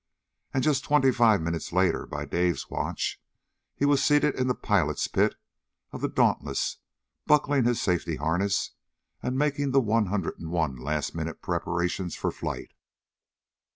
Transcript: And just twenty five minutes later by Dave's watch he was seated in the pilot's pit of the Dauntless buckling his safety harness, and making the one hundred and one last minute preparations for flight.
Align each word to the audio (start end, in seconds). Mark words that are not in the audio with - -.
And 0.51 0.63
just 0.63 0.83
twenty 0.83 1.11
five 1.11 1.43
minutes 1.43 1.71
later 1.71 2.07
by 2.07 2.25
Dave's 2.25 2.71
watch 2.71 3.21
he 3.75 3.85
was 3.85 4.03
seated 4.03 4.33
in 4.33 4.47
the 4.47 4.55
pilot's 4.55 5.07
pit 5.07 5.35
of 5.91 6.01
the 6.01 6.09
Dauntless 6.09 6.77
buckling 7.27 7.65
his 7.65 7.79
safety 7.79 8.15
harness, 8.15 8.71
and 9.21 9.37
making 9.37 9.73
the 9.73 9.79
one 9.79 10.07
hundred 10.07 10.39
and 10.39 10.49
one 10.49 10.75
last 10.75 11.13
minute 11.13 11.43
preparations 11.43 12.15
for 12.15 12.31
flight. 12.31 12.73